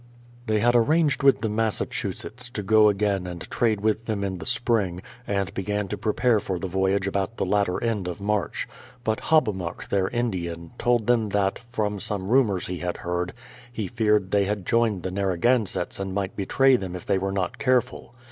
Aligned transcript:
They 0.47 0.57
had 0.61 0.75
arranged 0.75 1.21
with 1.21 1.41
the 1.41 1.47
Massachusetts 1.47 2.49
to 2.49 2.63
go 2.63 2.89
again 2.89 3.27
and 3.27 3.39
trade 3.51 3.81
with 3.81 4.05
them 4.05 4.23
in 4.23 4.39
the 4.39 4.47
spring, 4.47 5.01
and 5.27 5.53
began 5.53 5.87
to 5.89 5.95
prepare 5.95 6.39
for 6.39 6.57
the 6.57 6.65
voyage 6.67 7.05
about 7.05 7.37
the 7.37 7.45
latter 7.45 7.79
end 7.83 8.07
of 8.07 8.19
March. 8.19 8.67
But 9.03 9.19
Hobbamok, 9.25 9.89
their 9.89 10.07
Indian, 10.07 10.71
told 10.79 11.05
them 11.05 11.29
that, 11.29 11.59
from 11.71 11.99
some 11.99 12.29
rumours 12.29 12.65
he 12.65 12.79
had 12.79 12.97
heard, 12.97 13.33
he 13.71 13.87
feared 13.87 14.31
they 14.31 14.45
had 14.45 14.65
joined 14.65 15.03
the 15.03 15.11
Narragansetts 15.11 15.99
and 15.99 16.15
might 16.15 16.35
betray 16.35 16.77
them 16.77 16.95
if 16.95 17.05
they 17.05 17.19
were 17.19 17.31
not 17.31 17.59
careful. 17.59 18.15